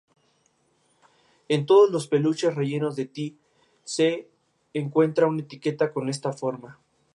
[1.47, 3.37] En todos los peluches rellenos de Ty
[3.83, 4.27] se
[4.73, 6.79] encuentra una etiqueta con esta forma.